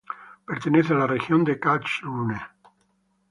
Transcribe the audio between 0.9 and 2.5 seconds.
a la región de Karlsruhe.